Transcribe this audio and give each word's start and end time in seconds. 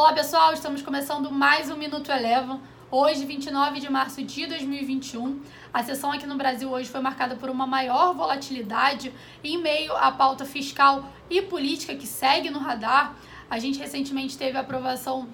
Olá 0.00 0.14
pessoal, 0.14 0.54
estamos 0.54 0.80
começando 0.80 1.30
mais 1.30 1.70
um 1.70 1.76
Minuto 1.76 2.10
Eleva. 2.10 2.58
Hoje, 2.90 3.26
29 3.26 3.80
de 3.80 3.92
março 3.92 4.22
de 4.22 4.46
2021, 4.46 5.42
a 5.74 5.82
sessão 5.82 6.10
aqui 6.10 6.26
no 6.26 6.38
Brasil 6.38 6.70
hoje 6.70 6.88
foi 6.88 7.02
marcada 7.02 7.36
por 7.36 7.50
uma 7.50 7.66
maior 7.66 8.14
volatilidade 8.14 9.12
em 9.44 9.58
meio 9.58 9.94
à 9.94 10.10
pauta 10.10 10.46
fiscal 10.46 11.04
e 11.28 11.42
política 11.42 11.94
que 11.94 12.06
segue 12.06 12.48
no 12.48 12.58
radar. 12.58 13.14
A 13.50 13.58
gente 13.58 13.78
recentemente 13.78 14.38
teve 14.38 14.56
a 14.56 14.62
aprovação 14.62 15.28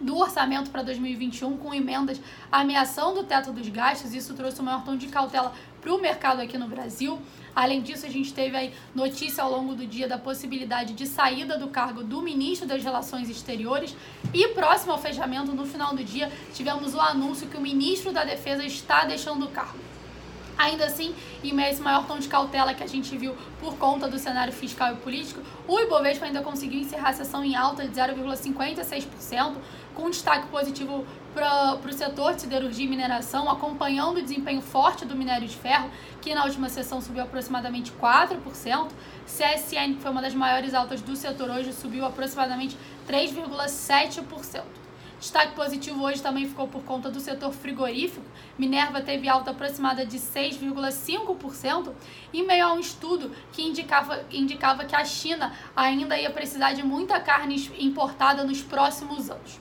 do 0.00 0.16
orçamento 0.16 0.70
para 0.70 0.82
2021 0.82 1.56
com 1.56 1.74
emendas 1.74 2.20
ameaçando 2.50 3.20
o 3.20 3.24
teto 3.24 3.52
dos 3.52 3.68
gastos. 3.68 4.14
Isso 4.14 4.34
trouxe 4.34 4.60
um 4.60 4.64
maior 4.64 4.84
tom 4.84 4.96
de 4.96 5.08
cautela 5.08 5.52
para 5.80 5.94
o 5.94 6.00
mercado 6.00 6.40
aqui 6.40 6.58
no 6.58 6.68
Brasil. 6.68 7.18
Além 7.54 7.80
disso, 7.80 8.04
a 8.04 8.10
gente 8.10 8.34
teve 8.34 8.56
aí 8.56 8.74
notícia 8.94 9.42
ao 9.42 9.50
longo 9.50 9.74
do 9.74 9.86
dia 9.86 10.06
da 10.06 10.18
possibilidade 10.18 10.92
de 10.92 11.06
saída 11.06 11.58
do 11.58 11.68
cargo 11.68 12.02
do 12.02 12.20
ministro 12.20 12.68
das 12.68 12.82
Relações 12.82 13.30
Exteriores. 13.30 13.96
E 14.34 14.48
próximo 14.48 14.92
ao 14.92 14.98
fechamento, 14.98 15.52
no 15.52 15.64
final 15.64 15.94
do 15.94 16.04
dia, 16.04 16.30
tivemos 16.52 16.94
o 16.94 17.00
anúncio 17.00 17.46
que 17.46 17.56
o 17.56 17.60
ministro 17.60 18.12
da 18.12 18.24
Defesa 18.24 18.64
está 18.64 19.04
deixando 19.04 19.46
o 19.46 19.48
cargo. 19.48 19.95
Ainda 20.58 20.86
assim, 20.86 21.14
em 21.44 21.52
meio 21.52 21.70
esse 21.70 21.82
maior 21.82 22.06
tom 22.06 22.18
de 22.18 22.28
cautela 22.28 22.72
que 22.72 22.82
a 22.82 22.86
gente 22.86 23.16
viu 23.16 23.36
por 23.60 23.76
conta 23.76 24.08
do 24.08 24.18
cenário 24.18 24.52
fiscal 24.52 24.92
e 24.94 24.96
político, 24.96 25.40
o 25.68 25.78
Ibovespa 25.78 26.24
ainda 26.24 26.40
conseguiu 26.42 26.80
encerrar 26.80 27.10
a 27.10 27.12
sessão 27.12 27.44
em 27.44 27.54
alta 27.54 27.86
de 27.86 27.94
0,56%, 27.94 29.54
com 29.94 30.10
destaque 30.10 30.46
positivo 30.48 31.06
para 31.34 31.78
o 31.84 31.92
setor 31.92 32.34
de 32.34 32.42
siderurgia 32.42 32.86
e 32.86 32.88
mineração, 32.88 33.50
acompanhando 33.50 34.18
o 34.18 34.22
desempenho 34.22 34.62
forte 34.62 35.04
do 35.04 35.14
minério 35.14 35.46
de 35.46 35.56
ferro, 35.56 35.90
que 36.22 36.34
na 36.34 36.44
última 36.44 36.68
sessão 36.70 37.00
subiu 37.00 37.22
aproximadamente 37.22 37.92
4%. 37.92 38.88
CSN, 39.26 39.94
que 39.96 40.00
foi 40.00 40.10
uma 40.10 40.22
das 40.22 40.34
maiores 40.34 40.72
altas 40.72 41.02
do 41.02 41.14
setor 41.14 41.50
hoje, 41.50 41.72
subiu 41.72 42.06
aproximadamente 42.06 42.76
3,7%. 43.06 44.85
Destaque 45.18 45.54
positivo 45.54 46.04
hoje 46.04 46.20
também 46.20 46.46
ficou 46.46 46.68
por 46.68 46.82
conta 46.82 47.10
do 47.10 47.20
setor 47.20 47.50
frigorífico. 47.50 48.24
Minerva 48.58 49.00
teve 49.00 49.26
alta 49.28 49.50
aproximada 49.50 50.04
de 50.04 50.18
6,5%, 50.18 51.92
em 52.34 52.46
meio 52.46 52.66
a 52.66 52.72
um 52.74 52.78
estudo 52.78 53.32
que 53.50 53.62
indicava, 53.62 54.24
indicava 54.30 54.84
que 54.84 54.94
a 54.94 55.04
China 55.04 55.54
ainda 55.74 56.18
ia 56.18 56.30
precisar 56.30 56.74
de 56.74 56.82
muita 56.82 57.18
carne 57.18 57.56
importada 57.78 58.44
nos 58.44 58.60
próximos 58.60 59.30
anos. 59.30 59.58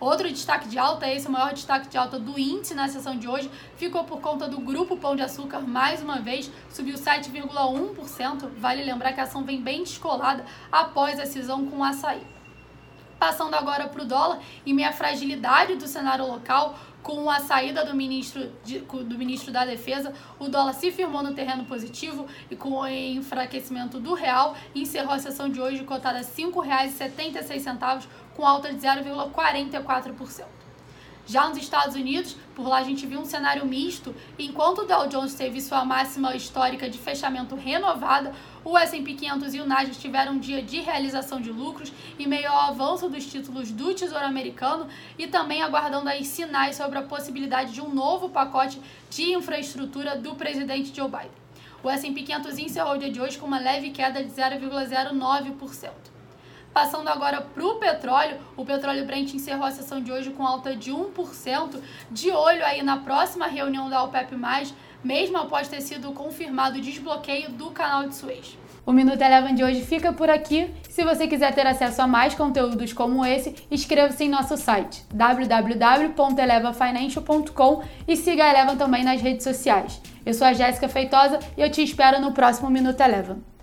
Outro 0.00 0.28
destaque 0.28 0.68
de 0.68 0.78
alta, 0.78 1.06
esse 1.06 1.26
é 1.26 1.28
o 1.28 1.32
maior 1.32 1.52
destaque 1.52 1.88
de 1.88 1.96
alta 1.96 2.18
do 2.18 2.38
índice 2.38 2.74
na 2.74 2.88
sessão 2.88 3.16
de 3.16 3.28
hoje, 3.28 3.50
ficou 3.76 4.04
por 4.04 4.20
conta 4.20 4.48
do 4.48 4.58
Grupo 4.58 4.96
Pão 4.96 5.14
de 5.14 5.22
Açúcar, 5.22 5.60
mais 5.60 6.02
uma 6.02 6.18
vez, 6.18 6.50
subiu 6.70 6.96
7,1%. 6.96 8.50
Vale 8.58 8.82
lembrar 8.82 9.12
que 9.12 9.20
a 9.20 9.24
ação 9.24 9.44
vem 9.44 9.60
bem 9.60 9.82
descolada 9.82 10.44
após 10.72 11.20
a 11.20 11.26
cisão 11.26 11.66
com 11.66 11.78
o 11.78 11.84
açaí. 11.84 12.22
Passando 13.18 13.54
agora 13.54 13.88
para 13.88 14.02
o 14.02 14.04
dólar, 14.04 14.40
e 14.66 14.72
meia 14.72 14.92
fragilidade 14.92 15.76
do 15.76 15.86
cenário 15.86 16.26
local, 16.26 16.78
com 17.02 17.30
a 17.30 17.38
saída 17.40 17.84
do 17.84 17.94
ministro, 17.94 18.50
de, 18.64 18.78
do 18.80 19.18
ministro 19.18 19.52
da 19.52 19.64
Defesa, 19.64 20.12
o 20.38 20.48
dólar 20.48 20.72
se 20.72 20.90
firmou 20.90 21.22
no 21.22 21.34
terreno 21.34 21.64
positivo 21.66 22.26
e 22.50 22.56
com 22.56 22.70
o 22.70 22.88
enfraquecimento 22.88 24.00
do 24.00 24.14
real, 24.14 24.56
encerrou 24.74 25.12
a 25.12 25.18
sessão 25.18 25.48
de 25.48 25.60
hoje 25.60 25.84
cotada 25.84 26.18
a 26.18 26.22
R$ 26.22 26.26
5,76, 26.26 28.06
com 28.34 28.46
alta 28.46 28.72
de 28.72 28.80
0,44%. 28.80 30.63
Já 31.26 31.48
nos 31.48 31.56
Estados 31.56 31.96
Unidos, 31.96 32.36
por 32.54 32.68
lá 32.68 32.78
a 32.78 32.82
gente 32.82 33.06
viu 33.06 33.18
um 33.18 33.24
cenário 33.24 33.64
misto. 33.64 34.14
Enquanto 34.38 34.82
o 34.82 34.84
Dow 34.84 35.08
Jones 35.08 35.34
teve 35.34 35.58
sua 35.60 35.82
máxima 35.82 36.36
histórica 36.36 36.88
de 36.88 36.98
fechamento 36.98 37.54
renovada, 37.54 38.34
o 38.62 38.76
S&P 38.76 39.14
500 39.14 39.54
e 39.54 39.60
o 39.60 39.66
Nasdaq 39.66 39.98
tiveram 39.98 40.34
um 40.34 40.38
dia 40.38 40.62
de 40.62 40.80
realização 40.80 41.40
de 41.40 41.50
lucros 41.50 41.90
e 42.18 42.26
meio 42.26 42.50
ao 42.50 42.70
avanço 42.70 43.08
dos 43.08 43.24
títulos 43.24 43.70
do 43.70 43.94
Tesouro 43.94 44.24
Americano 44.24 44.86
e 45.18 45.26
também 45.26 45.62
aguardando 45.62 46.10
aí 46.10 46.24
sinais 46.24 46.76
sobre 46.76 46.98
a 46.98 47.02
possibilidade 47.02 47.72
de 47.72 47.80
um 47.80 47.88
novo 47.88 48.28
pacote 48.28 48.78
de 49.08 49.32
infraestrutura 49.32 50.16
do 50.16 50.34
presidente 50.34 50.94
Joe 50.94 51.08
Biden. 51.08 51.44
O 51.82 51.88
S&P 51.88 52.22
500 52.22 52.58
encerrou 52.58 52.94
o 52.94 52.98
dia 52.98 53.10
de 53.10 53.20
hoje 53.20 53.38
com 53.38 53.46
uma 53.46 53.58
leve 53.58 53.90
queda 53.90 54.22
de 54.22 54.30
0,09%. 54.30 56.13
Passando 56.74 57.08
agora 57.08 57.40
para 57.40 57.64
o 57.64 57.76
petróleo, 57.76 58.36
o 58.56 58.64
petróleo 58.64 59.06
Brent 59.06 59.32
encerrou 59.32 59.64
a 59.64 59.70
sessão 59.70 60.02
de 60.02 60.10
hoje 60.10 60.30
com 60.30 60.44
alta 60.44 60.74
de 60.74 60.90
1%, 60.90 61.80
de 62.10 62.32
olho 62.32 62.64
aí 62.64 62.82
na 62.82 62.96
próxima 62.96 63.46
reunião 63.46 63.88
da 63.88 64.02
OPEP+, 64.02 64.34
mesmo 65.04 65.38
após 65.38 65.68
ter 65.68 65.80
sido 65.80 66.10
confirmado 66.10 66.78
o 66.78 66.80
desbloqueio 66.80 67.50
do 67.50 67.70
canal 67.70 68.08
de 68.08 68.16
Suez. 68.16 68.58
O 68.84 68.90
Minuto 68.90 69.22
Eleven 69.22 69.54
de 69.54 69.62
hoje 69.62 69.82
fica 69.82 70.12
por 70.12 70.28
aqui. 70.28 70.68
Se 70.90 71.04
você 71.04 71.28
quiser 71.28 71.54
ter 71.54 71.64
acesso 71.64 72.02
a 72.02 72.08
mais 72.08 72.34
conteúdos 72.34 72.92
como 72.92 73.24
esse, 73.24 73.54
inscreva-se 73.70 74.24
em 74.24 74.28
nosso 74.28 74.56
site 74.56 75.04
www.elevafinancial.com 75.14 77.84
e 78.08 78.16
siga 78.16 78.46
a 78.46 78.50
Eleven 78.50 78.76
também 78.76 79.04
nas 79.04 79.22
redes 79.22 79.44
sociais. 79.44 80.02
Eu 80.26 80.34
sou 80.34 80.48
a 80.48 80.52
Jéssica 80.52 80.88
Feitosa 80.88 81.38
e 81.56 81.62
eu 81.62 81.70
te 81.70 81.84
espero 81.84 82.20
no 82.20 82.32
próximo 82.32 82.68
Minuto 82.68 83.00
Eleven. 83.00 83.53